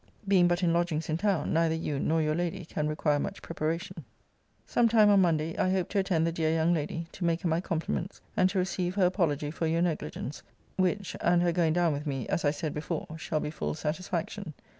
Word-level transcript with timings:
Being 0.27 0.47
but 0.47 0.63
in 0.63 0.73
lodgings 0.73 1.09
in 1.09 1.17
town, 1.17 1.53
neither 1.53 1.75
you 1.75 1.99
nor 1.99 2.23
your 2.23 2.33
lady 2.33 2.65
can 2.65 2.87
require 2.87 3.19
much 3.19 3.43
preparation. 3.43 4.03
Some 4.65 4.89
time 4.89 5.11
on 5.11 5.21
Monday 5.21 5.55
I 5.59 5.69
hope 5.69 5.89
to 5.89 5.99
attend 5.99 6.25
the 6.25 6.31
dear 6.31 6.51
young 6.51 6.73
lady, 6.73 7.05
to 7.11 7.23
make 7.23 7.41
her 7.41 7.47
my 7.47 7.61
compliments; 7.61 8.19
and 8.35 8.49
to 8.49 8.57
receive 8.57 8.95
her 8.95 9.05
apology 9.05 9.51
for 9.51 9.67
your 9.67 9.83
negligence: 9.83 10.41
which, 10.75 11.15
and 11.21 11.43
her 11.43 11.51
going 11.51 11.73
down 11.73 11.93
with 11.93 12.07
me, 12.07 12.27
as 12.29 12.43
I 12.43 12.49
said 12.49 12.73
before, 12.73 13.09
shall 13.19 13.39
be 13.41 13.51
full 13.51 13.75
satisfaction. 13.75 14.55